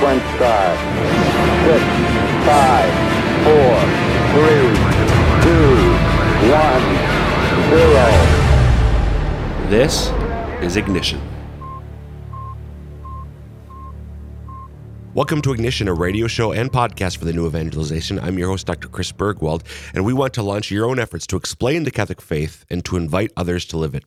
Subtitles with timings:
[0.00, 0.78] sequence start.
[1.66, 1.84] Six,
[2.48, 2.90] five,
[3.44, 3.76] four,
[4.32, 4.72] three,
[5.44, 5.76] two,
[6.48, 6.84] one,
[7.68, 8.08] zero.
[9.68, 10.08] This
[10.62, 11.20] is Ignition.
[15.12, 18.18] Welcome to Ignition, a radio show and podcast for the new evangelization.
[18.20, 18.88] I'm your host, Dr.
[18.88, 22.64] Chris Burgwald, and we want to launch your own efforts to explain the Catholic faith
[22.70, 24.04] and to invite others to live it.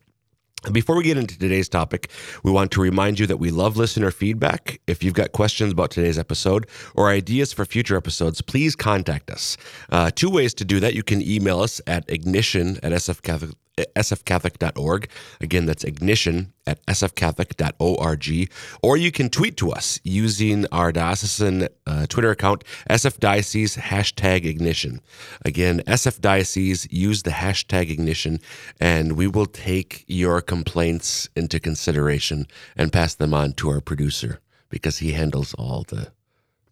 [0.72, 2.10] Before we get into today's topic,
[2.42, 4.80] we want to remind you that we love listener feedback.
[4.86, 9.58] If you've got questions about today's episode or ideas for future episodes, please contact us.
[9.90, 10.94] Uh, two ways to do that.
[10.94, 15.08] You can email us at ignition at sfcatholic, sfcatholic.org.
[15.40, 18.52] Again, that's ignition at sfcatholic.org.
[18.82, 25.00] Or you can tweet to us using our diocesan uh, Twitter account, sfdiocese hashtag ignition.
[25.44, 28.40] Again, sfdiocese, use the hashtag ignition,
[28.80, 34.40] and we will take your complaints into consideration and pass them on to our producer
[34.68, 36.12] because he handles all the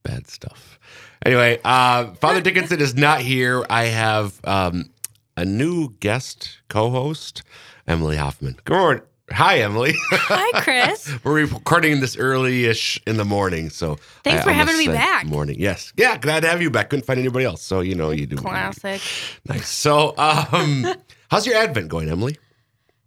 [0.03, 0.79] bad stuff.
[1.25, 3.65] Anyway, uh, Father Dickinson is not here.
[3.71, 4.91] I have um,
[5.37, 7.43] a new guest co-host,
[7.87, 8.57] Emily Hoffman.
[8.65, 9.03] Good morning.
[9.31, 9.95] Hi, Emily.
[10.11, 11.11] Hi, Chris.
[11.25, 15.25] We're recording this early-ish in the morning, so Thanks I for having me back.
[15.27, 16.19] Morning, yes, yeah.
[16.19, 16.91] Glad to have you back.
[16.91, 18.37] Couldn't find anybody else, so you know you do.
[18.37, 19.01] Classic.
[19.49, 19.69] Nice.
[19.69, 20.87] So, um,
[21.31, 22.37] how's your Advent going, Emily?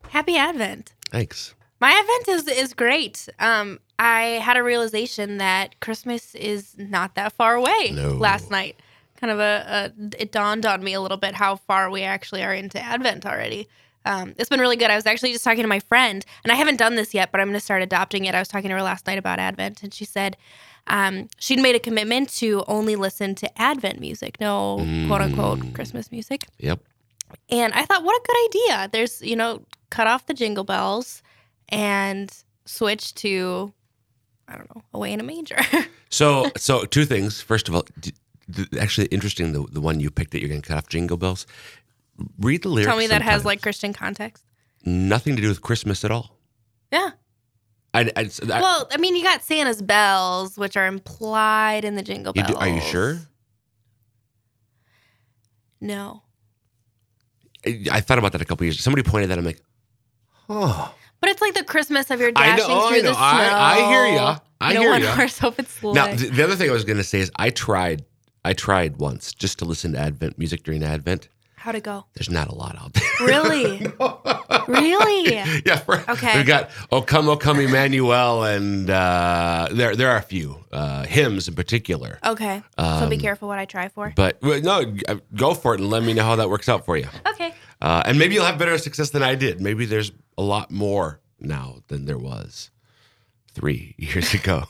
[0.09, 0.93] Happy Advent.
[1.11, 1.53] Thanks.
[1.79, 3.27] My Advent is is great.
[3.39, 8.13] Um, I had a realization that Christmas is not that far away No.
[8.13, 8.79] last night.
[9.17, 12.43] Kind of a, a it dawned on me a little bit how far we actually
[12.43, 13.67] are into Advent already.
[14.05, 14.91] Um, it's been really good.
[14.91, 17.41] I was actually just talking to my friend, and I haven't done this yet, but
[17.41, 18.35] I'm going to start adopting it.
[18.35, 20.37] I was talking to her last night about Advent, and she said
[20.87, 24.77] um, she'd made a commitment to only listen to Advent music, no
[25.07, 26.45] quote unquote Christmas music.
[26.59, 26.79] Yep.
[27.49, 28.89] And I thought, what a good idea.
[28.91, 31.23] There's, you know, cut off the jingle bells
[31.69, 32.31] and
[32.65, 33.73] switch to,
[34.47, 35.57] I don't know, away in a manger.
[36.11, 37.41] So, so two things.
[37.41, 37.83] First of all,
[38.49, 41.17] d- actually interesting the the one you picked that you're going to cut off jingle
[41.17, 41.45] bells.
[42.39, 42.87] Read the lyrics.
[42.89, 44.43] Tell me that has like Christian context.
[44.85, 46.37] nothing to do with Christmas at all.
[46.91, 47.09] Yeah.
[47.93, 52.03] I, I, I- Well, I mean, you got Santa's bells, which are implied in the
[52.03, 52.53] jingle you bells.
[52.55, 53.19] do- are you sure?
[55.81, 56.23] No.
[57.65, 58.79] I, I thought about that a couple years.
[58.79, 59.37] Somebody pointed that.
[59.37, 59.61] I'm like,
[60.49, 63.13] oh, But it's like the Christmas of your I know- dashing oh, I through the
[63.13, 63.19] snow.
[63.19, 64.37] I- I hear ya.
[64.61, 65.07] I you hear don't ya.
[65.07, 65.93] want horse open sleigh.
[65.93, 68.05] Now, th- the other thing I was going to say is I tried,
[68.45, 71.29] I tried once just to listen to Advent music during Advent.
[71.55, 72.05] How'd it go?
[72.13, 73.03] There's not a lot out there.
[73.21, 73.79] Really?
[74.67, 75.33] really?
[75.65, 75.77] yeah.
[75.77, 76.37] For, Okay.
[76.37, 81.05] We got "O Come, O Come, Emmanuel," and uh, there there are a few uh,
[81.05, 82.19] hymns in particular.
[82.23, 82.61] Okay.
[82.77, 84.13] so Um, be careful what I try for.
[84.15, 86.85] But well, no, uh, go for it and let me know how that works out
[86.85, 87.07] for you.
[87.25, 87.53] Okay.
[87.81, 89.59] Uh, and maybe you'll have better success than I did.
[89.61, 92.69] Maybe there's a lot more now than there was
[93.55, 94.65] three years ago.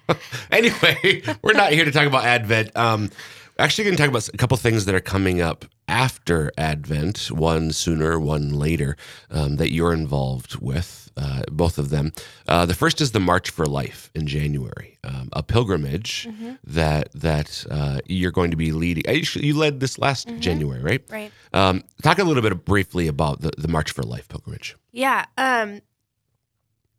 [0.50, 2.76] anyway, we're not here to talk about Advent.
[2.76, 3.10] Um,
[3.58, 7.30] actually, going to talk about a couple things that are coming up after Advent.
[7.30, 8.96] One sooner, one later.
[9.30, 10.98] Um, that you're involved with.
[11.14, 12.10] Uh, both of them.
[12.48, 16.26] Uh, the first is the March for Life in January, um, a pilgrimage
[16.64, 19.04] that that uh, you're going to be leading.
[19.34, 21.02] You, led this last January, right?
[21.10, 21.30] Right.
[21.52, 24.74] Um, talk a little bit briefly about the, the March for Life pilgrimage.
[24.90, 25.26] Yeah.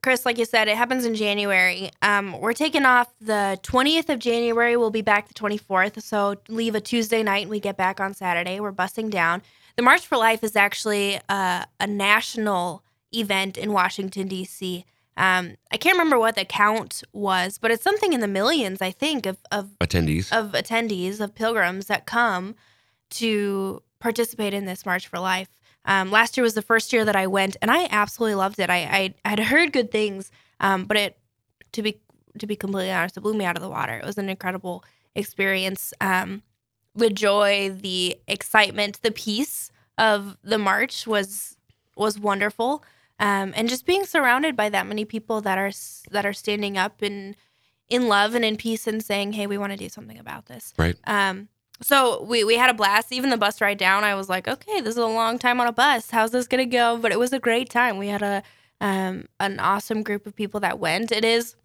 [0.04, 1.90] Chris, like you said, it happens in January.
[2.02, 4.76] Um, we're taking off the 20th of January.
[4.76, 6.02] We'll be back the 24th.
[6.04, 8.60] So leave a Tuesday night and we get back on Saturday.
[8.60, 9.42] We're busting down.
[9.78, 14.86] The March for Life is actually uh, a national event in Washington, D.C.
[15.16, 18.92] Um, I can't remember what the count was, but it's something in the millions, I
[18.92, 20.34] think, of, of Attendees.
[20.34, 22.56] of attendees of pilgrims that come
[23.12, 25.48] to participate in this March for Life.
[25.86, 28.70] Um, last year was the first year that I went, and I absolutely loved it.
[28.70, 31.18] I I had heard good things, um, but it
[31.74, 32.00] to be
[32.40, 33.98] to be completely honest, it blew me out of the water.
[33.98, 34.84] It was an incredible
[35.16, 35.94] experience.
[36.02, 36.42] Um,
[36.96, 41.58] the joy, the excitement, the peace of the march was
[41.96, 42.84] was wonderful,
[43.20, 45.72] um, and just being surrounded by that many people that are
[46.12, 47.36] that are standing up in
[47.90, 50.74] in love and in peace and saying, "Hey, we want to do something about this."
[50.78, 50.96] Right.
[51.06, 51.50] Um,
[51.84, 53.12] so we we had a blast.
[53.12, 55.68] Even the bus ride down, I was like, "Okay, this is a long time on
[55.68, 56.10] a bus.
[56.12, 57.98] How's this gonna go?" But it was a great time.
[57.98, 58.44] We had a
[58.82, 61.12] um, an awesome group of people that went.
[61.12, 61.56] It is.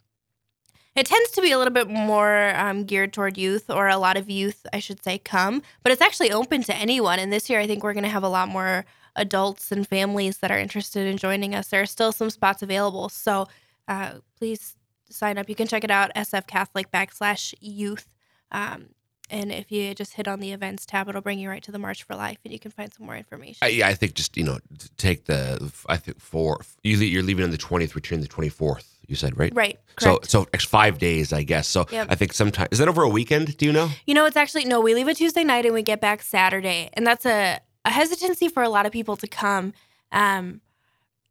[0.94, 4.16] It tends to be a little bit more um, geared toward youth, or a lot
[4.16, 5.62] of youth, I should say, come.
[5.82, 7.20] But it's actually open to anyone.
[7.20, 8.84] And this year, I think we're going to have a lot more
[9.14, 11.68] adults and families that are interested in joining us.
[11.68, 13.46] There are still some spots available, so
[13.86, 14.76] uh, please
[15.08, 15.48] sign up.
[15.48, 18.08] You can check it out SF Catholic backslash youth.
[18.50, 18.88] Um,
[19.30, 21.78] and if you just hit on the events tab, it'll bring you right to the
[21.78, 23.58] March for Life, and you can find some more information.
[23.62, 24.58] I, yeah, I think just you know
[24.96, 26.60] take the I think four.
[26.82, 28.94] You you're leaving on the twentieth, returning the twenty fourth.
[29.06, 29.54] You said right.
[29.54, 29.78] Right.
[29.98, 30.30] So Correct.
[30.30, 31.66] so it's five days, I guess.
[31.66, 32.08] So Yep.
[32.10, 33.56] I think sometimes is that over a weekend?
[33.56, 33.88] Do you know?
[34.06, 34.80] You know, it's actually no.
[34.80, 38.48] We leave a Tuesday night and we get back Saturday, and that's a, a hesitancy
[38.48, 39.72] for a lot of people to come.
[40.12, 40.60] Um,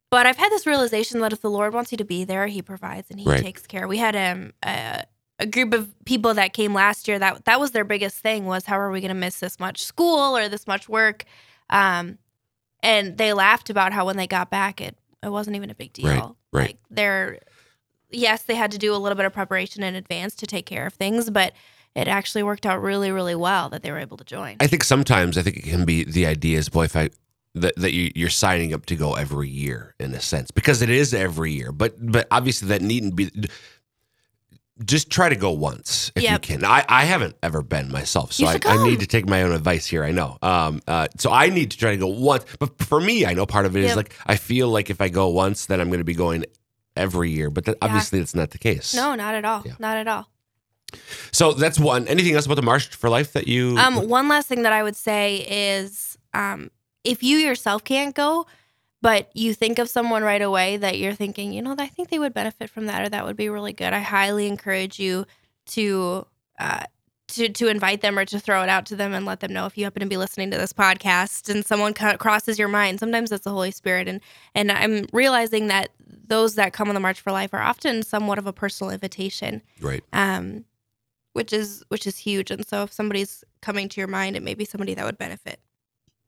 [0.09, 2.61] but I've had this realization that if the Lord wants you to be there, He
[2.61, 3.41] provides and He Right.
[3.41, 3.87] takes care.
[3.87, 5.03] We had um, a
[5.39, 8.65] a group of people that came last year that that was their biggest thing was
[8.65, 11.25] how are we going to miss this much school or this much work,
[11.69, 12.17] um,
[12.81, 15.93] and they laughed about how when they got back it it wasn't even a big
[15.93, 16.07] deal.
[16.07, 16.67] Right, right.
[16.67, 17.39] Like they're
[18.09, 20.85] yes, they had to do a little bit of preparation in advance to take care
[20.85, 21.53] of things, but
[21.95, 24.57] it actually worked out really, really well that they were able to join.
[24.59, 27.09] I think sometimes I think it can be the idea is boy if I
[27.55, 30.89] that, that you, you're signing up to go every year in a sense because it
[30.89, 33.31] is every year, but but obviously that needn't be.
[34.85, 36.63] Just try to go once if you can.
[36.63, 39.87] I, I haven't ever been myself, so I, I need to take my own advice
[39.87, 40.03] here.
[40.03, 40.37] I know.
[40.41, 42.45] Um, uh, so I need to try to go once.
[42.59, 43.97] But for me, I know part of it is Yep.
[43.97, 46.45] like I feel like if I go once, then I'm going to be going
[46.95, 47.49] every year.
[47.49, 47.85] But that, Yeah.
[47.87, 48.93] obviously, that's not the case.
[48.93, 49.63] no, not at all.
[49.65, 49.73] Yeah.
[49.79, 50.29] Not at all.
[51.31, 52.07] So that's one.
[52.07, 53.77] Anything else about the March for Life that you?
[53.77, 56.71] Um, one last thing that I would say is um,
[57.03, 58.45] if you yourself can't go,
[59.01, 62.19] but you think of someone right away that you're thinking, you know, I think they
[62.19, 63.93] would benefit from that or that would be really good.
[63.93, 65.25] I highly encourage you
[65.67, 66.25] to
[66.59, 66.85] uh,
[67.29, 69.65] to to invite them or to throw it out to them and let them know
[69.65, 72.99] if you happen to be listening to this podcast and someone crosses your mind.
[72.99, 74.21] Sometimes it's the Holy Spirit, and
[74.55, 75.89] and I'm realizing that
[76.27, 79.61] those that come on the March for Life are often somewhat of a personal invitation
[79.81, 80.03] right.
[80.13, 80.65] um,
[81.33, 82.49] which is which is huge.
[82.49, 85.59] And so, if somebody's coming to your mind, it may be somebody that would benefit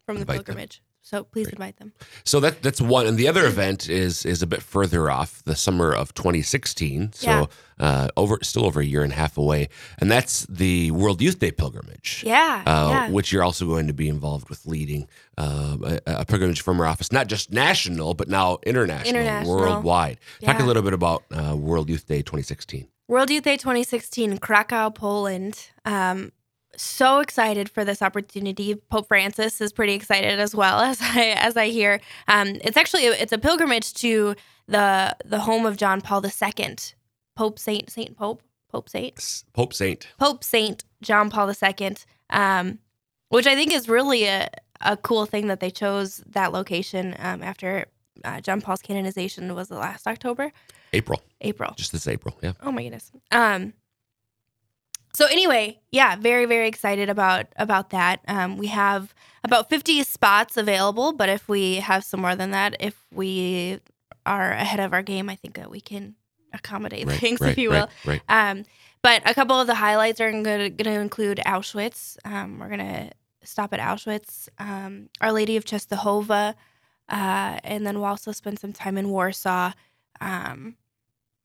[0.05, 0.77] from the pilgrimage.
[0.77, 0.85] them.
[1.01, 1.53] So please Great.
[1.53, 1.93] invite them.
[2.23, 5.55] So that that's one, and the other event is is a bit further off, the
[5.55, 7.13] summer of 2016.
[7.13, 7.45] So Yeah.
[7.79, 11.39] uh, over still over a year and a half away, and that's the World Youth
[11.39, 12.23] Day pilgrimage.
[12.25, 15.07] Yeah, Uh, yeah, Which you're also going to be involved with leading
[15.37, 19.57] uh, a, a pilgrimage from our office, not just national, but now international, International.
[19.57, 20.17] worldwide.
[20.43, 22.87] Talk a little bit about uh, World Youth Day 2016.
[23.07, 25.69] World Youth Day 2016, Krakow, Poland.
[25.85, 26.31] Um,
[26.81, 28.75] so excited for this opportunity.
[28.75, 32.01] Pope Francis is pretty excited as well as I as I hear.
[32.27, 34.35] Um, it's actually it's a pilgrimage to
[34.67, 36.75] the the home of John Paul II,
[37.35, 38.41] Pope Saint Saint Pope
[38.71, 39.43] Pope Saint.
[39.53, 40.07] Pope Saint.
[40.19, 41.95] Pope Saint John Paul II,
[42.29, 42.79] um,
[43.29, 44.49] which I think is really a,
[44.81, 47.87] a cool thing that they chose that location um, after
[48.23, 50.51] uh, John Paul's canonization was the last October,
[50.93, 51.73] April, April.
[51.77, 52.37] just this April.
[52.41, 52.53] Yeah.
[52.61, 53.11] Oh my goodness.
[53.31, 53.73] Um.
[55.13, 58.21] So anyway, yeah, very very excited about about that.
[58.27, 59.13] Um, we have
[59.43, 63.79] about 50 spots available, but if we have some more than that, if we
[64.25, 66.15] are ahead of our game, I think that we can
[66.53, 67.89] accommodate Right, things, right, if you will.
[68.05, 68.21] Right.
[68.27, 68.65] Um,
[69.01, 72.17] but a couple of the highlights are going to include Auschwitz.
[72.25, 73.11] Um, we're going to
[73.43, 76.53] stop at Auschwitz, um, Our Lady of Czestochowa,
[77.07, 79.71] uh, and then we'll also spend some time in Warsaw.
[80.19, 80.75] Um,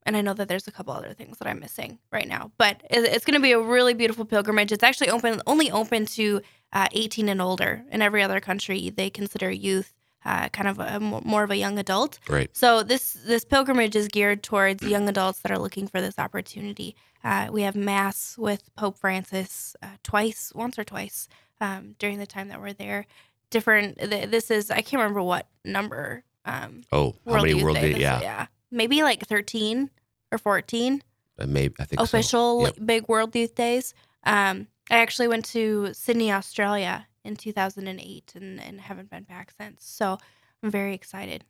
[0.06, 2.82] and I know that there's a couple other things that I'm missing right now, but
[2.90, 4.72] it's going to be a really beautiful pilgrimage.
[4.72, 6.40] It's actually open, only open to
[6.72, 7.84] uh, 18 and older.
[7.90, 11.78] In every other country, they consider youth uh, kind of a, more of a young
[11.78, 12.18] adult.
[12.28, 12.48] Right.
[12.56, 16.96] So this this pilgrimage is geared towards young adults that are looking for this opportunity.
[17.22, 21.28] Uh, we have mass with Pope Francis uh, twice, once or twice
[21.60, 23.04] um, during the time that we're there.
[23.50, 23.98] Different.
[23.98, 26.24] Th- this is I can't remember what number.
[26.46, 28.46] Um, Oh, how many Youth World Day this- Yeah.
[28.74, 29.90] Maybe like thirteen
[30.32, 31.02] or fourteen
[31.38, 32.04] Uh, maybe I think so.
[32.04, 32.74] official Yep.
[32.86, 33.94] big World Youth Days.
[34.24, 39.84] Um, I actually went to Sydney, Australia in 2008 and, and haven't been back since.
[39.86, 40.18] So
[40.62, 41.44] I'm very excited.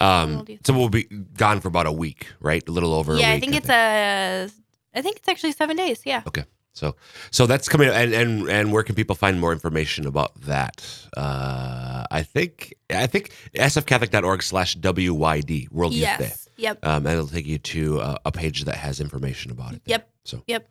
[0.00, 1.04] Um, so we'll be
[1.36, 2.66] gone for about a week, right?
[2.68, 3.14] A little over.
[3.14, 4.48] a yeah, I week, think it's a.
[4.94, 6.02] I think it's actually seven days.
[6.04, 6.22] Yeah.
[6.26, 6.44] Okay.
[6.72, 6.96] So,
[7.30, 10.82] so that's coming, and and and where can people find more information about that?
[11.16, 16.48] Uh, I think I think sfcatholic.org/slash wyd World Youth Day, yes.
[16.60, 16.86] Yep.
[16.86, 19.82] um, and it'll take you to a, a page that has information about it.
[19.84, 19.94] there.
[19.94, 20.10] Yep.
[20.24, 20.68] So, Yep.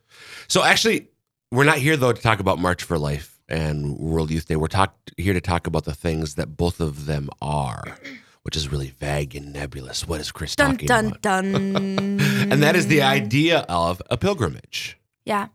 [0.48, 1.10] So actually,
[1.52, 4.56] we're not here though to talk about March for Life and World Youth Day.
[4.56, 7.84] We're talk here to talk about the things that both of them are,
[8.44, 10.08] which is really vague and nebulous.
[10.08, 11.22] What is Chris Dun talking dun about?
[11.22, 11.46] dun.
[12.52, 14.98] and that is the idea of a pilgrimage.
[15.26, 15.48] Yeah.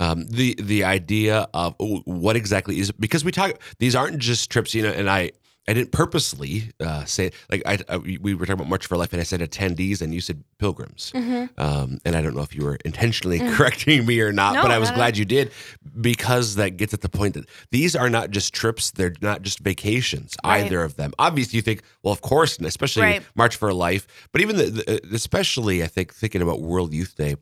[0.00, 4.50] um, the the idea of oh, what exactly is because we talk these aren't just
[4.50, 5.32] trips you know and I
[5.70, 8.96] I didn't purposely uh, say like I, I we we were talking about March for
[8.96, 11.12] Life and I said attendees and you said pilgrims.
[11.14, 14.62] Hmm um, and I don't know if you were intentionally correcting me or not No,
[14.62, 15.52] but I was glad you did
[16.00, 19.58] because that gets at the point that these are not just trips they're not just
[19.60, 20.64] vacations Right.
[20.64, 21.12] either of them.
[21.18, 23.22] Obviously you think well of course and especially Right.
[23.34, 27.36] March for Life but even the, the especially I think thinking about World Youth Day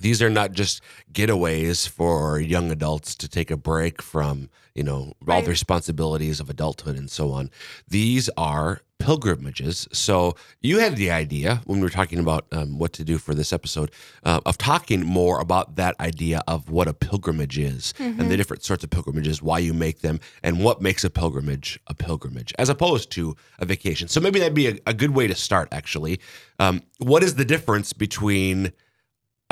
[0.00, 0.82] these are not just
[1.12, 6.50] getaways for young adults to take a break from you know all the responsibilities of
[6.50, 7.50] adulthood and so on.
[7.88, 9.86] These are pilgrimages.
[9.92, 13.34] So you had the idea when we were talking about um, what to do for
[13.34, 13.90] this episode
[14.22, 18.62] uh, of talking more about that idea of what a pilgrimage is and the different
[18.62, 22.68] sorts of pilgrimages why you make them and what makes a pilgrimage a pilgrimage as
[22.68, 24.08] opposed to a vacation.
[24.08, 26.20] So maybe that'd be a, a good way to start actually.
[26.58, 28.72] Um, what is the difference between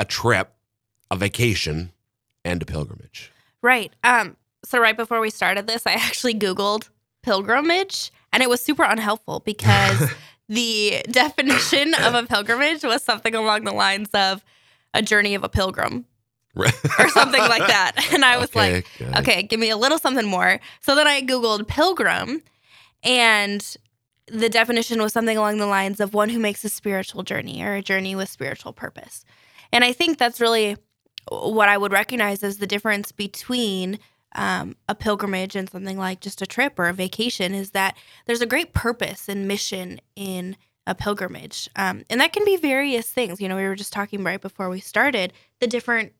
[0.03, 0.53] a trip,
[1.09, 1.91] a vacation,
[2.43, 3.31] and a pilgrimage.
[3.61, 3.91] Right.
[4.03, 4.35] Um.
[4.65, 6.89] So right before we started this, I actually Googled
[7.21, 10.11] pilgrimage, and it was super unhelpful because
[10.49, 14.43] the definition of a pilgrimage was something along the lines of
[14.93, 16.05] a journey of a pilgrim
[16.55, 16.73] Right.
[16.99, 17.93] or something like that.
[18.13, 19.17] And I was Okay, like, good.
[19.19, 20.59] okay, give me a little something more.
[20.81, 22.43] So then I Googled pilgrim,
[23.03, 23.75] and
[24.27, 27.73] the definition was something along the lines of one who makes a spiritual journey or
[27.75, 29.25] a journey with spiritual purpose.
[29.73, 30.77] And I think that's really
[31.29, 33.99] what I would recognize as the difference between
[34.35, 38.41] um, a pilgrimage and something like just a trip or a vacation is that there's
[38.41, 40.55] a great purpose and mission in
[40.87, 41.69] a pilgrimage.
[41.75, 43.39] Um, and that can be various things.
[43.41, 46.13] You know, we were just talking right before we started the different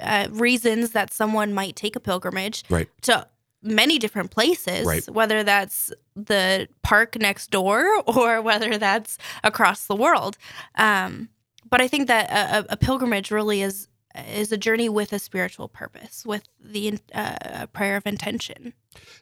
[0.00, 2.88] uh, reasons that someone might take a pilgrimage Right.
[3.02, 3.26] to
[3.62, 5.08] many different places, Right.
[5.08, 10.38] whether that's the park next door or whether that's across the world.
[10.76, 11.28] Um,
[11.68, 13.88] but I think that a, a- pilgrimage really is
[14.28, 18.72] is a journey with a spiritual purpose, with the uh, prayer of intention.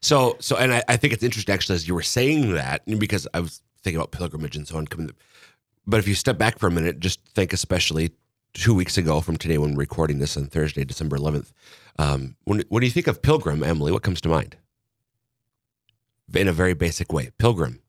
[0.01, 3.27] So, so, and I, I think it's interesting actually as you were saying that because
[3.35, 4.87] I was thinking about pilgrimage and so on.
[5.87, 8.13] But if you step back for a minute, just think especially
[8.55, 11.51] two weeks ago from today when we're recording this on Thursday, December 11th.
[11.99, 14.57] Um, when when you think of pilgrim, Emily, what comes to mind?
[16.35, 17.81] In a very basic way, pilgrim,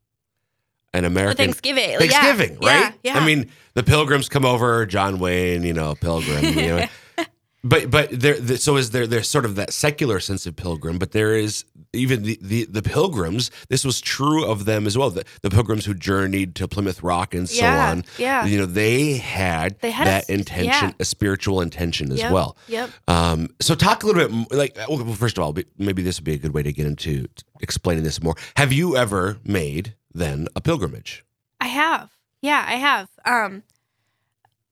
[0.95, 2.93] an American Thanksgiving, Thanksgiving, yeah, right?
[3.03, 6.85] Yeah, I mean, the Pilgrims come over, John Wayne, you know, Pilgrim, you know.
[7.63, 9.07] but but there, the, so is there?
[9.07, 12.81] There's sort of that secular sense of pilgrim, but there is even the the, the
[12.83, 13.49] Pilgrims.
[13.69, 15.09] This was true of them as well.
[15.09, 18.03] The, the Pilgrims who journeyed to Plymouth Rock and so Yeah, on.
[18.17, 18.45] yeah.
[18.45, 20.91] you know, they had, They had that s- intention, yeah.
[20.99, 22.57] a spiritual intention as Yep, well.
[22.67, 22.89] Yep.
[23.07, 26.33] Um, so talk a little bit, like, well, first of all, maybe this would be
[26.33, 27.27] a good way to get into
[27.61, 28.35] explaining this more.
[28.57, 31.23] Have you ever made then a pilgrimage?
[31.59, 32.11] I have.
[32.41, 33.09] Yeah, I have.
[33.25, 33.63] Um,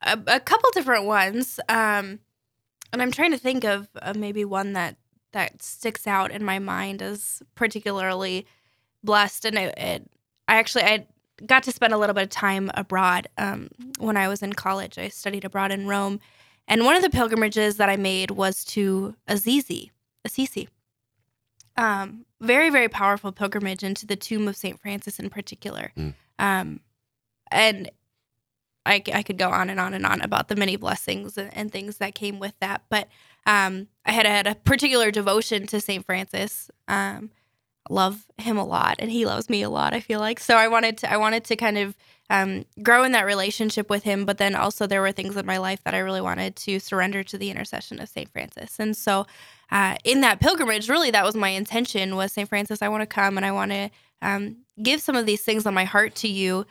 [0.02, 1.60] a, a couple different ones.
[1.70, 2.20] Um,
[2.92, 4.98] and I'm trying to think of uh, maybe one that
[5.32, 8.46] that sticks out in my mind as particularly
[9.04, 9.46] blessed.
[9.46, 10.12] And it, it
[10.48, 11.08] I actually I
[11.46, 13.70] got to spend a little bit of time abroad um,
[14.00, 14.98] when I was in college.
[14.98, 16.20] I studied abroad in Rome,
[16.68, 19.92] and one of the pilgrimages that I made was to Assisi,
[20.24, 20.70] Assisi.
[21.76, 25.92] Um, very very powerful pilgrimage into the tomb of Saint Francis in particular.
[26.40, 26.82] Um,
[27.52, 27.90] and
[28.86, 31.98] I could go on and on and on about the many blessings and, and things
[31.98, 32.84] that came with that.
[32.90, 33.08] But
[33.46, 36.06] um, I had had a particular devotion to St.
[36.06, 36.70] Francis.
[36.88, 37.32] Um,
[37.90, 39.94] love him a lot, and he loves me a lot.
[39.94, 40.56] I feel like so.
[40.56, 41.96] I wanted to I wanted to kind of
[42.30, 45.58] um, grow in that relationship with him, but then also there were things in my
[45.58, 48.30] life that I really wanted to surrender to the intercession of St.
[48.30, 49.26] Francis, and so
[49.72, 52.48] uh, in that pilgrimage, really that was my intention was St.
[52.48, 52.82] Francis.
[52.82, 53.90] I want to come and I want to
[54.22, 56.66] um, give some of these things on my heart to you,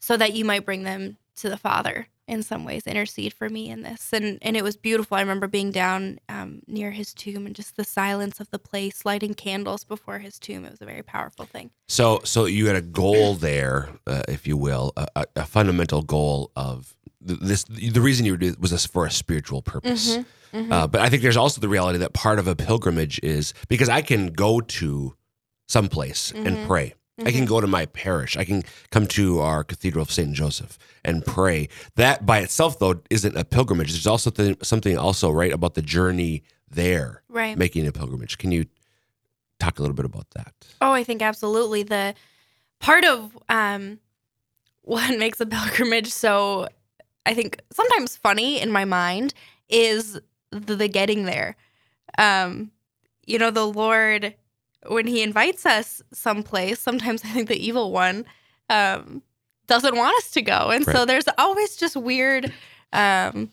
[0.00, 3.68] so that you might bring them to the Father in some ways, intercede for me
[3.68, 4.12] in this.
[4.12, 5.16] And and it was beautiful.
[5.16, 9.04] I remember being down um, near his tomb and just the silence of the place,
[9.04, 10.64] lighting candles before his tomb.
[10.64, 11.70] It was a very powerful thing.
[11.88, 16.50] So, so you had a goal there, uh, if you will, a, a, fundamental goal
[16.56, 17.64] of this.
[17.64, 20.18] The reason you did was this for a spiritual purpose.
[20.54, 23.88] Uh, but I think there's also the reality that part of a pilgrimage is because
[23.88, 25.14] I can go to
[25.68, 26.94] someplace and pray.
[27.24, 28.36] I can go to my parish.
[28.36, 31.68] I can come to our Cathedral of Saint Joseph and pray.
[31.96, 33.92] That by itself, though, isn't a pilgrimage.
[33.92, 37.56] There's also th- something also right about the journey there, Right.
[37.56, 38.36] making a pilgrimage.
[38.38, 38.66] Can you
[39.60, 40.52] talk a little bit about that?
[40.80, 41.84] Oh, I think absolutely.
[41.84, 42.14] The
[42.80, 43.98] part of um,
[44.82, 46.68] what makes a pilgrimage so,
[47.26, 49.34] I think, sometimes funny in my mind
[49.68, 50.20] is
[50.60, 51.56] the, getting there.
[52.18, 52.70] Um,
[53.26, 54.34] you know, the Lord,
[54.86, 58.24] when He invites us someplace, sometimes I think the evil one
[58.70, 59.22] um,
[59.66, 60.70] doesn't want us to go.
[60.70, 62.52] And so there's always just weird.
[62.92, 63.50] Um,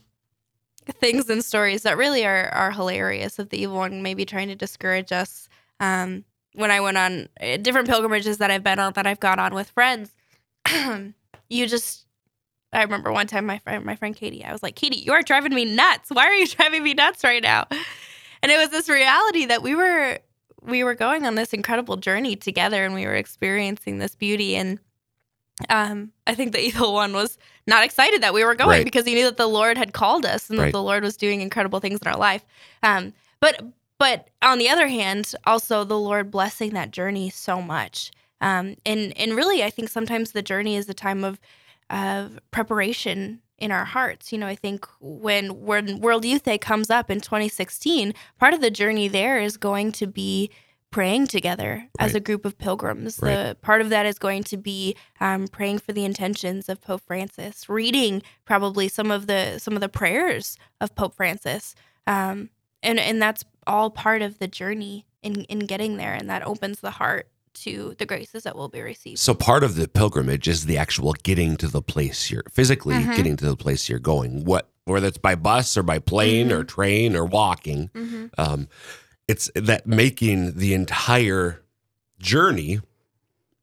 [1.00, 4.56] things and stories that really are are hilarious of the evil one maybe trying to
[4.56, 5.48] discourage us
[5.80, 9.40] um when i went on uh, different pilgrimages that i've been on that i've gone
[9.40, 10.12] on with friends
[11.50, 12.06] you just
[12.74, 15.22] i remember one time my friend my friend katie i was like katie you are
[15.22, 17.66] driving me nuts why are you driving me nuts right now
[18.44, 20.18] and it was this reality that we were
[20.64, 24.80] we were going on this incredible journey together and we were experiencing this beauty and
[25.70, 27.38] um, I think the evil one was
[27.68, 28.84] not excited that we were going Right.
[28.86, 30.66] because he knew that the Lord had called us and Right.
[30.66, 32.44] that the Lord was doing incredible things in our life.
[32.82, 33.62] Um, but
[34.00, 38.12] but on the other hand, also the Lord blessing that journey so much.
[38.40, 41.40] Um, and and really, I think sometimes the journey is a time of
[41.92, 44.32] of preparation in our hearts.
[44.32, 48.62] You know, I think when when World Youth Day comes up in 2016, part of
[48.62, 50.50] the journey there is going to be
[50.90, 53.20] praying together as a group of pilgrims.
[53.22, 53.34] Right.
[53.34, 57.02] The part of that is going to be um, praying for the intentions of Pope
[57.08, 61.76] Francis, reading probably some of the some of the prayers of Pope Francis,
[62.08, 62.50] um,
[62.84, 66.80] and and that's all part of the journey in in getting there, and that opens
[66.80, 69.20] the heart to the graces that will be received.
[69.20, 73.16] So part of the pilgrimage is the actual getting to the place you're physically Mhm.
[73.16, 74.46] getting to the place you're going.
[74.46, 78.26] What whether it's by bus or by plane or train or walking, Mm-hmm.
[78.40, 78.68] um,
[79.28, 81.62] it's that making the entire
[82.20, 82.80] journey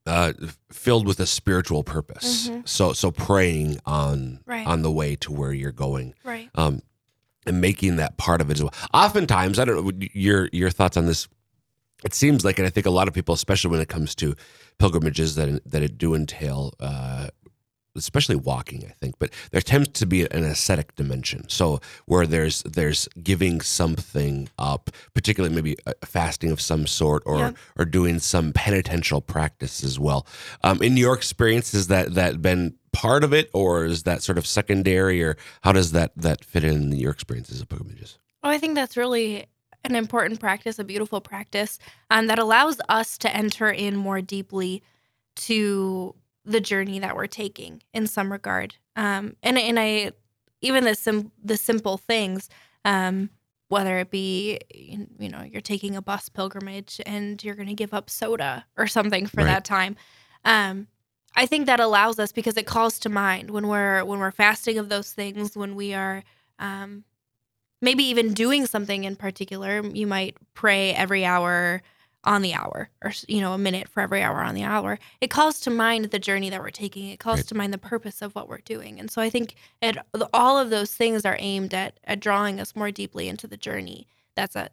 [0.05, 0.33] uh,
[0.71, 2.47] filled with a spiritual purpose.
[2.47, 2.67] Mhm.
[2.67, 4.65] So so praying on Right.
[4.65, 6.13] on the way to where you're going.
[6.23, 6.49] Right.
[6.55, 6.81] um,
[7.45, 8.73] and making that part of it as well.
[8.93, 11.27] Oftentimes, I don't know your your thoughts on this.
[12.03, 14.35] It seems like, and I think a lot of people, especially when it comes to
[14.77, 17.27] pilgrimages that that it do entail, uh,
[17.95, 21.49] especially walking, I think, but there tends to be an ascetic dimension.
[21.49, 27.39] So where there's there's giving something up, particularly maybe a fasting of some sort, or
[27.39, 27.57] Yep.
[27.77, 30.25] or doing some penitential practice as well.
[30.63, 34.37] Um, in your experience, has that that been part of it, or is that sort
[34.37, 38.17] of secondary, or how does that that fit in your experiences of pilgrimages?
[38.43, 39.47] Oh, I think that's really
[39.83, 44.83] an important practice, a beautiful practice um, that allows us to enter in more deeply
[45.35, 48.75] to the journey that we're taking in some regard.
[48.95, 50.11] Um, and and I
[50.61, 52.49] even the sim- the simple things,
[52.85, 53.29] um,
[53.69, 57.93] whether it be you know you're taking a bus pilgrimage and you're going to give
[57.93, 59.47] up soda or something for Right.
[59.47, 59.95] that time.
[60.43, 60.87] Um,
[61.35, 64.77] I think that allows us because it calls to mind when we're when we're fasting
[64.77, 66.23] of those things when we are
[66.57, 67.03] um,
[67.81, 71.81] maybe even doing something in particular you might pray every hour
[72.25, 75.29] on the hour or you know a minute for every hour on the hour it
[75.29, 77.47] calls to mind the journey that we're taking it calls Right.
[77.47, 79.97] to mind the purpose of what we're doing and so i think it,
[80.33, 84.07] all of those things are aimed at, at drawing us more deeply into the journey
[84.35, 84.69] that's a,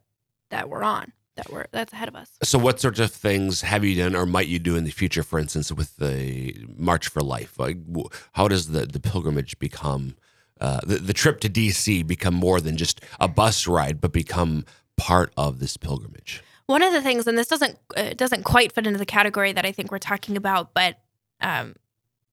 [0.51, 3.85] that we're on that we're that's ahead of us So, what sorts of things have
[3.85, 5.23] you done, or might you do in the future?
[5.23, 7.77] For instance, with the March for Life, like
[8.33, 10.17] how does the the pilgrimage become
[10.61, 14.65] uh, the the trip to DC become more than just a bus ride, but become
[14.97, 16.43] part of this pilgrimage?
[16.67, 19.65] One of the things, and this doesn't uh, doesn't quite fit into the category that
[19.67, 20.99] I think we're talking about, but
[21.41, 21.77] um,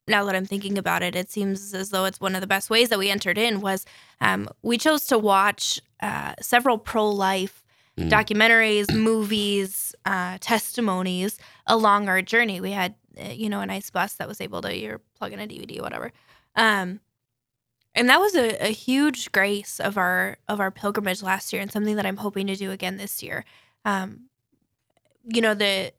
[0.08, 2.70] now that I'm thinking about it, it seems as though it's one of the best
[2.70, 3.86] ways that we entered in was
[4.22, 7.60] um, we chose to watch uh, several pro life
[7.96, 8.10] Mm.
[8.10, 12.60] documentaries, movies, uh, testimonies along our journey.
[12.60, 15.40] We had uh, you know a nice bus that was able to you plug in
[15.40, 16.12] a DVD, whatever.
[16.56, 17.02] Um,
[17.96, 21.72] and that was a, a huge grace of our of our pilgrimage last year, and
[21.72, 23.46] something that I'm hoping to do again this year.
[23.86, 24.30] Um,
[25.26, 25.92] you know the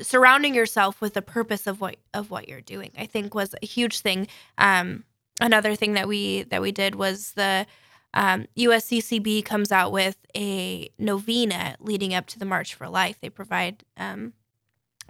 [0.00, 3.66] surrounding yourself with the purpose of what of what you're doing i think was a
[3.66, 4.26] huge thing.
[4.58, 5.04] Um,
[5.40, 7.66] another thing that we that we did was the
[8.14, 13.18] um, usccb comes out with a novena leading up to the march for life.
[13.20, 14.32] They provide um,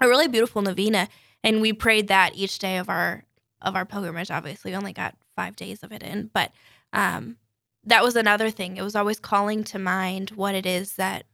[0.01, 1.09] a really beautiful novena
[1.45, 3.25] and we prayed that each day of our
[3.63, 4.73] of our pilgrimage obviously.
[4.73, 6.51] We only got five days of it in but
[6.93, 7.37] um,
[7.85, 11.25] that was another thing it was always calling to mind what it is that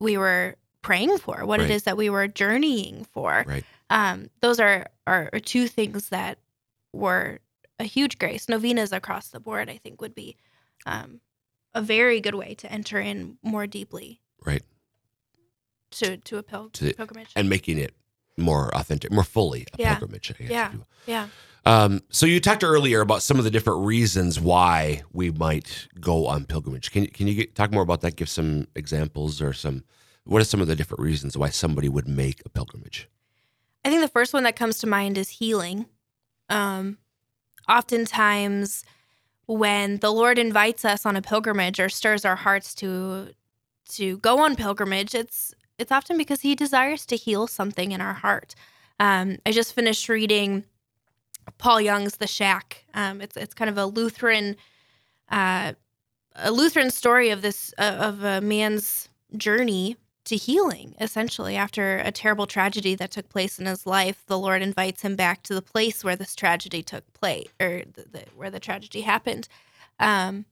[0.00, 1.70] we were praying for, what Right.
[1.70, 3.44] it is that we were journeying for.
[3.46, 3.64] Right.
[3.90, 6.38] Um, those are, are are two things that
[6.92, 7.40] were
[7.80, 8.48] a huge grace.
[8.48, 10.36] Novenas across the board, I think, would be
[10.86, 11.20] um,
[11.74, 14.62] a very good way to enter in more deeply Right.
[15.92, 17.30] to to a pil- To pilgrimage.
[17.34, 17.94] And making it
[18.36, 19.94] more authentic, more fully a Yeah.
[19.98, 20.30] pilgrimage.
[20.30, 20.66] I guess, Yeah.
[20.68, 20.88] if you will.
[21.06, 21.28] yeah,
[21.68, 26.26] Um, so you talked earlier about some of the different reasons why we might go
[26.26, 26.90] on pilgrimage.
[26.90, 28.16] Can you can you get, talk more about that?
[28.16, 29.84] Give some examples or some.
[30.24, 33.10] What are some of the different reasons why somebody would make a pilgrimage?
[33.84, 35.84] I think the first one that comes to mind is healing.
[36.48, 36.96] Um,
[37.68, 38.82] oftentimes,
[39.44, 43.34] when the Lord invites us on a pilgrimage or stirs our hearts to
[43.90, 48.14] to go on pilgrimage, it's it's often because He desires to heal something in our
[48.14, 48.54] heart.
[48.98, 50.64] Um, I just finished reading
[51.56, 52.84] Paul Young's The Shack.
[52.94, 54.56] Um, it's it's kind of a Lutheran
[55.30, 55.72] uh,
[56.34, 62.12] a Lutheran story of this uh, of a man's journey to healing essentially after a
[62.12, 65.62] terrible tragedy that took place in his life the lord invites him back to the
[65.62, 69.48] place where this tragedy took place or the, the, where the tragedy happened
[69.98, 70.44] um,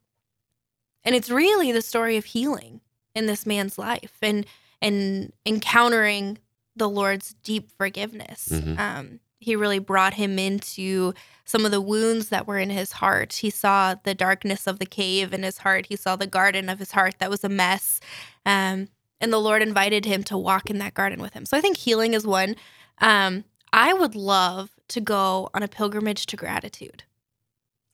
[1.04, 2.80] and it's really the story of healing
[3.14, 4.46] in this man's life and
[4.80, 6.38] and encountering
[6.74, 8.78] the lord's deep forgiveness Mhm.
[8.78, 13.34] um, he really brought him into some of the wounds that were in his heart.
[13.34, 15.86] He saw the darkness of the cave in his heart.
[15.86, 18.00] He saw the garden of his heart that was a mess.
[18.44, 18.88] Um,
[19.20, 21.46] and the Lord invited him to walk in that garden with him.
[21.46, 22.56] So I think healing is one.
[22.98, 27.04] Um, I would love to go on a pilgrimage to gratitude.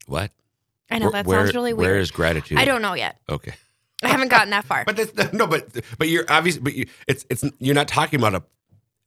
[0.07, 0.31] What?
[0.91, 1.91] I know that Where- sounds really weird.
[1.91, 2.57] Where is gratitude?
[2.57, 3.19] I don't know yet.
[3.29, 3.53] Okay.
[4.03, 4.85] I haven't gotten that far.
[4.87, 8.43] But no, but but you're obviously, but you, it's it's you're not talking about a,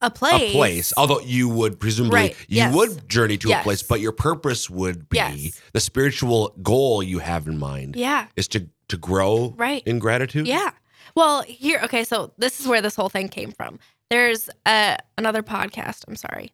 [0.01, 0.49] a place.
[0.51, 0.93] a place.
[0.97, 2.75] Although you would presumably Right, you yes.
[2.75, 5.61] would journey to a place, but your purpose would be Yes.
[5.73, 8.27] the spiritual goal you have in mind Yeah.
[8.35, 9.81] is to to grow Right.
[9.87, 10.45] in gratitude.
[10.47, 10.69] Yeah.
[11.15, 13.79] Well, here, okay, so this is where this whole thing came from.
[14.11, 16.03] There's uh, another podcast.
[16.07, 16.51] I'm sorry.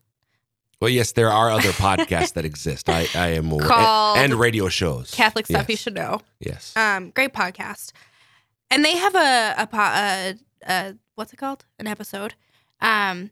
[0.79, 2.89] Well, yes, there are other podcasts that exist.
[2.89, 5.11] I I am aware, and, and radio shows.
[5.11, 6.21] Catholic stuff you should know.
[6.39, 6.73] Yes.
[6.77, 7.91] Um, great podcast,
[8.69, 10.35] and they have a a, a,
[10.67, 11.65] a what's it called?
[11.79, 12.35] An episode,
[12.81, 13.31] um,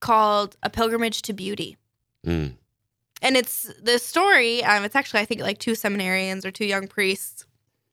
[0.00, 1.76] called "A Pilgrimage to Beauty,"
[2.26, 2.54] Mm.
[3.20, 4.62] and it's the story.
[4.64, 7.44] Um, it's actually I think like two seminarians or two young priests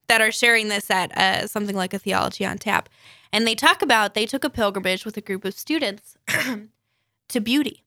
[0.07, 2.89] that are sharing this at uh, something like a theology on tap,
[3.31, 6.17] and they talk about they took a pilgrimage with a group of students
[7.29, 7.83] to beauty,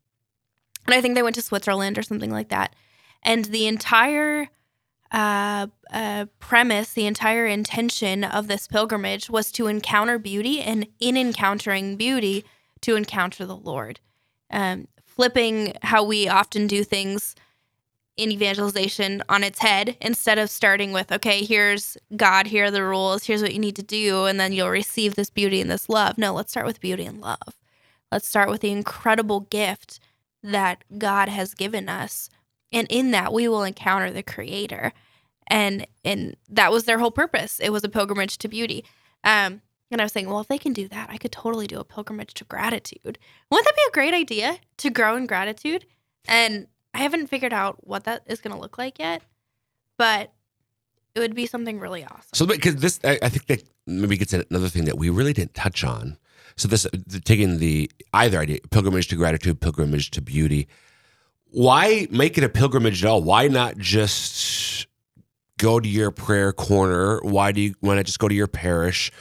[0.87, 2.75] and I think they went to Switzerland or something like that,
[3.23, 4.49] and the entire
[5.13, 11.17] uh, uh, premise, the entire intention of this pilgrimage was to encounter beauty, and in
[11.19, 12.45] encountering beauty,
[12.83, 14.01] to encounter the Lord.
[14.51, 17.35] Um, flipping how we often do things
[18.17, 22.85] in evangelization on its head instead of starting with, okay, here's God, here are the
[22.85, 25.89] rules, here's what you need to do, and then you'll receive this beauty and this
[25.89, 26.19] love.
[26.19, 27.59] No, let's start with beauty and love.
[28.11, 29.99] Let's start with the incredible gift
[30.43, 32.29] that God has given us.
[32.71, 34.93] And in that, we will encounter the Creator.
[35.47, 37.59] And and that was their whole purpose.
[37.61, 38.85] It was a pilgrimage to beauty.
[39.25, 41.79] Um, and I was saying, well, if they can do that, I could totally do
[41.79, 43.19] a pilgrimage to gratitude.
[43.51, 45.85] Wouldn't that be a great idea to grow in gratitude?
[46.27, 49.23] And I haven't figured out what that is going to look like yet,
[49.99, 50.33] but
[51.15, 52.31] it would be something really awesome.
[52.33, 55.35] So because this, I, I think that maybe gets at another thing that we really
[55.35, 56.17] didn't touch on.
[56.57, 60.69] So this the, taking the either idea, pilgrimage to gratitude, pilgrimage to beauty.
[61.51, 63.23] Why make it a pilgrimage at all?
[63.23, 64.87] Why not just
[65.59, 67.21] go to your prayer corner?
[67.23, 69.13] Why do you why not just go to your parish?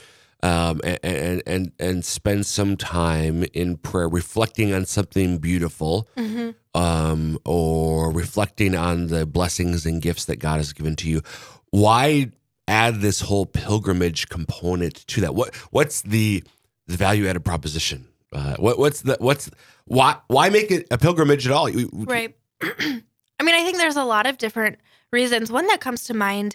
[0.44, 6.50] Um, and, and and and spend some time in prayer, reflecting on something beautiful, hmm
[6.74, 11.22] um, or reflecting on the blessings and gifts that God has given to you.
[11.70, 12.30] Why
[12.68, 15.34] add this whole pilgrimage component to that?
[15.34, 16.42] What what's the
[16.86, 18.08] the value added proposition?
[18.32, 19.50] Uh, what what's the what's
[19.84, 21.70] why why make it a pilgrimage at all?
[21.92, 22.36] Right.
[22.62, 24.78] I mean, I think there's a lot of different
[25.10, 25.50] reasons.
[25.50, 26.54] One that comes to mind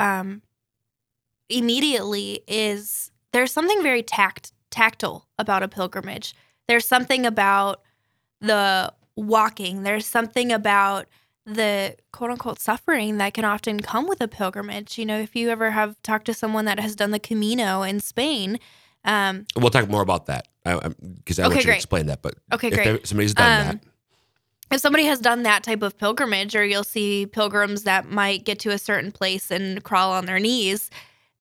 [0.00, 0.42] um,
[1.48, 6.34] immediately is there's something very tact tactile about a pilgrimage.
[6.68, 7.82] There's something about
[8.40, 9.82] the walking.
[9.82, 11.06] There's something about
[11.44, 14.96] the quote unquote suffering that can often come with a pilgrimage.
[14.98, 18.00] You know, if you ever have talked to someone that has done the Camino in
[18.00, 18.58] Spain,
[19.04, 22.22] um, We'll talk more about that because I, Okay, want you to explain that.
[22.22, 23.06] But Okay, if great.
[23.06, 23.80] somebody's done Um,
[24.70, 28.58] if somebody has done that type of pilgrimage, or you'll see pilgrims that might get
[28.60, 30.88] to a certain place and crawl on their knees,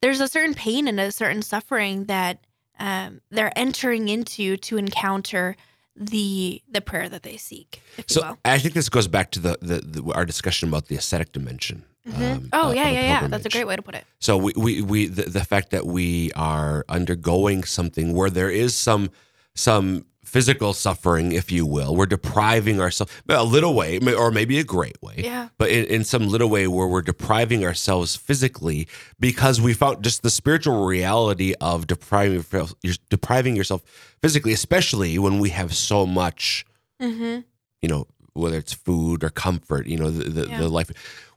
[0.01, 2.39] there's a certain pain and a certain suffering that
[2.79, 5.55] um, they're entering into to encounter
[5.95, 7.81] the the prayer that they seek.
[8.07, 8.37] So.
[8.45, 11.83] I think this goes back to the, the, the our discussion about the ascetic dimension.
[12.07, 12.31] Mhm.
[12.31, 13.27] um, oh of- yeah, yeah, yeah.
[13.27, 14.05] That's a great way to put it.
[14.19, 18.75] So we, we, we the, the fact that we are undergoing something where there is
[18.75, 19.11] some
[19.53, 24.63] some physical suffering, if you will, we're depriving ourselves a little way, or maybe a
[24.63, 25.49] great way, Yeah.
[25.57, 28.87] but in, in some little way where we're depriving ourselves physically
[29.19, 32.73] because we found just the spiritual reality of depriving yourself-
[33.09, 33.81] depriving yourself
[34.21, 36.65] physically, especially when we have so much
[37.01, 37.39] Mm-hmm.
[37.81, 40.59] you know whether it's food or comfort you know the, the, Yeah.
[40.59, 40.89] the life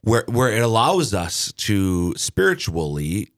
[0.03, 3.31] where where it allows us to spiritually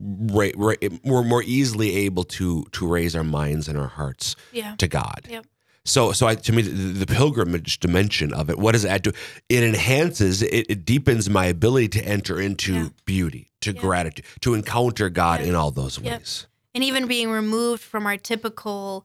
[0.00, 4.74] ra- ra- we're more easily able to to raise our minds and our hearts Yeah.
[4.76, 5.46] to God Yep.
[5.84, 6.70] so so I, to me the,
[7.04, 9.12] the pilgrimage dimension of it what does it add to
[9.48, 12.88] it enhances it, it deepens my ability to enter into Yeah.
[13.04, 13.80] beauty to Yeah.
[13.80, 16.18] gratitude to encounter God in all those Yep.
[16.20, 19.04] ways and even being removed from our typical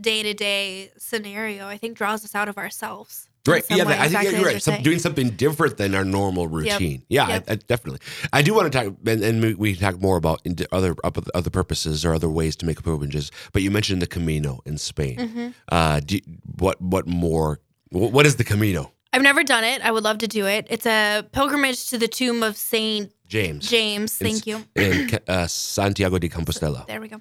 [0.00, 3.64] day-to-day scenario i think draws us out of ourselves Right.
[3.70, 4.62] Yeah, way, I think yeah, you're right.
[4.62, 7.02] Some, doing something different than our normal routine.
[7.08, 7.44] Yeah, Yep.
[7.48, 8.00] I, I definitely.
[8.32, 12.04] I do want to talk, and, and we- talk more about in other other purposes
[12.04, 13.30] or other ways to make pilgrimages.
[13.52, 15.16] But you mentioned the Camino in Spain.
[15.18, 15.54] Mhm.
[15.70, 16.20] Uh, you-
[16.58, 17.60] what what more?
[17.90, 19.80] What, is the Camino, I've never done it.
[19.82, 20.66] I would love to do it.
[20.68, 23.66] It's a pilgrimage to the tomb of Saint James?
[23.68, 24.14] James.
[24.16, 24.64] Thank It's- you.
[24.76, 26.86] in uh, Santiago de Compostela.
[26.86, 27.20] There we go.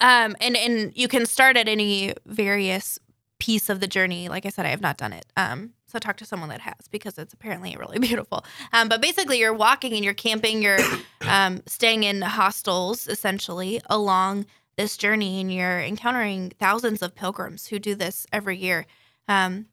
[0.00, 2.98] Um, and and you can start at any various
[3.38, 4.28] piece of the journey.
[4.28, 5.26] Like I said, I have not done it.
[5.36, 8.44] Um, so talk to someone that has because it's apparently really beautiful.
[8.72, 10.78] Um, but basically, you're walking and you're camping, you're
[11.28, 14.46] um, staying in hostels essentially along
[14.76, 18.86] this journey, and you're encountering thousands of pilgrims who do this every year.
[19.26, 19.66] Um,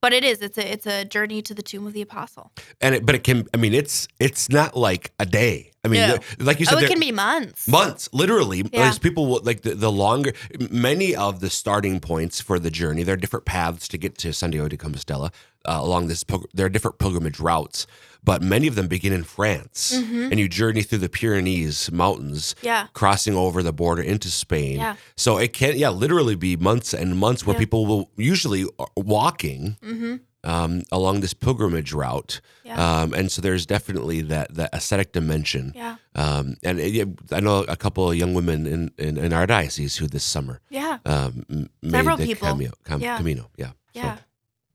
[0.00, 2.52] but it is it's a it's a journey to the tomb of the apostle.
[2.80, 3.46] And it, but it can.
[3.54, 5.72] I mean, it's it's not like a day.
[5.84, 6.18] I mean, No.
[6.38, 7.66] like you said, Oh, it can be months.
[7.68, 8.92] months literally Yeah.
[9.00, 10.32] People will like the, the longer
[10.70, 14.32] many of the starting points for the journey there are different paths to get to
[14.32, 15.30] santiago de compostela
[15.70, 17.86] uh, along this pil- there are different pilgrimage routes
[18.24, 20.30] but many of them begin in france Mhm.
[20.30, 22.82] and you journey through the pyrenees mountains Yeah.
[23.00, 24.94] crossing over the border into spain Yeah.
[25.16, 27.64] so it can yeah literally be months and months where Yeah.
[27.64, 30.14] people will usually are walking Mm-hmm.
[30.52, 32.76] um, along this pilgrimage route Yeah.
[33.02, 35.96] um, and so there's definitely that that ascetic dimension Yeah.
[36.22, 37.04] um, and it, yeah,
[37.38, 40.60] I know a couple of young women in, in, in our diocese who this summer
[40.70, 40.98] Yeah.
[41.06, 41.44] um,
[41.82, 42.48] made Several the people.
[42.48, 42.72] Camino.
[42.84, 43.16] Cam- Yeah.
[43.18, 43.44] Camino.
[43.62, 43.72] Yeah.
[43.94, 44.16] So, Yeah.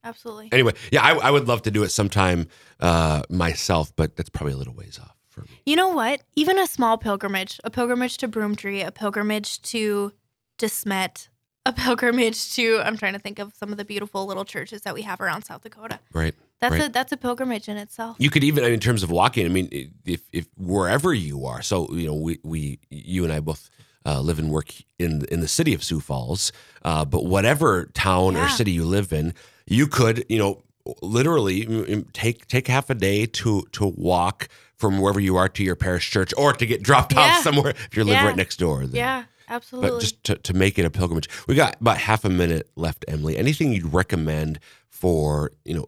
[0.03, 0.49] Absolutely.
[0.51, 2.47] anyway, yeah, I, I would love to do it sometime
[2.79, 5.47] uh, myself, but that's probably a little ways off for me.
[5.65, 6.21] You know what?
[6.35, 10.11] Even a small pilgrimage, a pilgrimage to Broomtree, a pilgrimage to
[10.57, 11.29] De Smet,
[11.65, 14.93] a pilgrimage to I'm trying to think of some of the beautiful little churches that
[14.93, 15.99] we have around South Dakota.
[16.13, 16.35] Right.
[16.59, 16.89] That's Right.
[16.89, 18.15] a that's a pilgrimage in itself.
[18.19, 21.89] You could even, in terms of walking, I mean, if, if wherever you are, so,
[21.93, 23.69] you know, we, we you and I both
[24.05, 26.51] uh, live and work in, in the city of Sioux Falls,
[26.83, 29.33] uh, but whatever town or city you live in,
[29.65, 30.61] you could, you know,
[31.01, 35.47] literally mm, mm, take take half a day to to walk from wherever you are
[35.47, 37.21] to your parish church or to get dropped Yeah.
[37.37, 38.25] off somewhere if you live Yeah.
[38.25, 38.85] right next door.
[38.85, 38.95] then.
[38.95, 39.91] Yeah, absolutely.
[39.91, 43.05] But just to, to make it a pilgrimage, we got about half a minute left,
[43.07, 43.37] Emily.
[43.37, 45.87] Anything you'd recommend for, you know,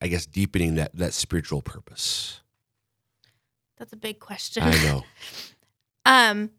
[0.00, 2.40] I guess deepening that that spiritual purpose?
[3.76, 4.62] that's a big question.
[4.62, 5.04] I know.
[6.06, 6.50] Um,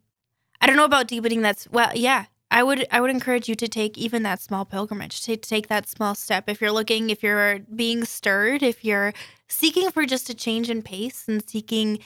[0.60, 1.40] I don't know about deepening.
[1.40, 2.24] That's well, yeah.
[2.50, 5.88] I would I would encourage you to take even that small pilgrimage, to take that
[5.88, 6.48] small step.
[6.48, 9.12] If you're looking, if you're being stirred, if you're
[9.48, 11.98] seeking for just a change in pace and seeking,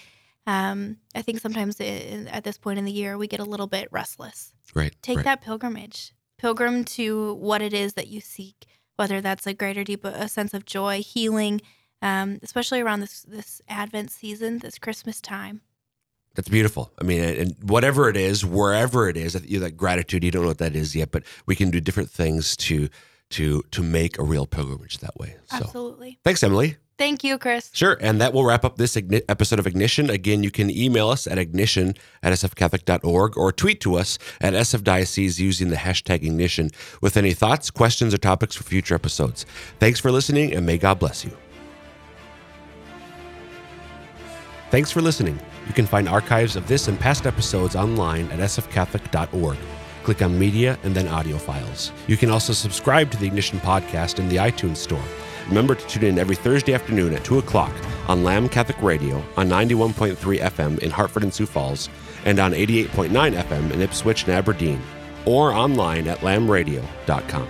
[0.46, 3.88] um, I think sometimes at this point in the year we get a little bit
[3.90, 4.52] restless.
[4.74, 4.94] Right.
[5.02, 5.24] Take right.
[5.24, 10.04] that pilgrimage, pilgrim to what it is that you seek, whether that's a greater, deep
[10.04, 11.60] a sense of joy, healing,
[12.00, 15.60] um, especially around this this Advent season, this Christmas time.
[16.40, 16.90] That's beautiful.
[16.98, 20.24] I mean, and whatever it is, wherever it is, you that gratitude.
[20.24, 22.88] You don't know what that is yet, but we can do different things to
[23.32, 25.36] to to make a real pilgrimage that way.
[25.50, 26.18] So, Absolutely.
[26.24, 26.78] thanks, Emily.
[26.96, 27.68] Thank you, Chris.
[27.74, 27.98] Sure.
[28.00, 30.08] And that will wrap up this igni- episode of Ignition.
[30.08, 35.38] Again, you can email us at ignition at sfcatholic.org or tweet to us at sfdiocese
[35.38, 36.70] using the hashtag ignition
[37.02, 39.44] with any thoughts, questions, or topics for future episodes.
[39.78, 41.36] Thanks for listening and may God bless you.
[44.70, 45.38] Thanks for listening.
[45.70, 49.56] You can find archives of this and past episodes online at sfcatholic.org.
[50.02, 51.92] Click on Media and then Audio Files.
[52.08, 55.04] You can also subscribe to the Ignition podcast in the iTunes Store.
[55.46, 57.72] Remember to tune in every Thursday afternoon at 2 o'clock
[58.08, 61.88] on Lamb Catholic Radio on 91.3 FM in Hartford and Sioux Falls
[62.24, 63.08] and on 88.9
[63.40, 64.82] FM in Ipswich and Aberdeen
[65.24, 67.46] or online at lambradio.com.